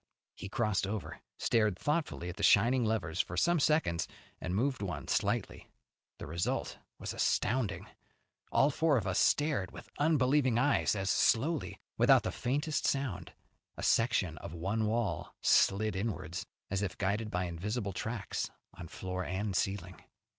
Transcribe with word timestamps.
He 0.33 0.49
crossed 0.49 0.87
over, 0.87 1.19
stared 1.37 1.77
thoughtfully 1.77 2.27
at 2.29 2.37
the 2.37 2.41
shining 2.41 2.83
levers 2.83 3.21
for 3.21 3.37
some 3.37 3.59
seconds, 3.59 4.07
and 4.39 4.55
moved 4.55 4.81
one 4.81 5.07
slightly. 5.07 5.69
The 6.17 6.25
result 6.25 6.79
was 6.97 7.13
astounding. 7.13 7.85
All 8.51 8.71
four 8.71 8.97
of 8.97 9.05
us 9.05 9.19
stared 9.19 9.69
with 9.69 9.91
unbelieving 9.99 10.57
eyes 10.57 10.95
as 10.95 11.11
slowly, 11.11 11.79
without 11.99 12.23
the 12.23 12.31
faintest 12.31 12.87
sound, 12.87 13.33
a 13.77 13.83
section 13.83 14.39
of 14.39 14.55
one 14.55 14.87
wall 14.87 15.35
slid 15.39 15.95
inwards, 15.95 16.47
as 16.71 16.81
if 16.81 16.97
guided 16.97 17.29
by 17.29 17.43
invisible 17.43 17.93
tracks 17.93 18.49
on 18.73 18.87
floor 18.87 19.23
and 19.23 19.55
ceiling. 19.55 20.01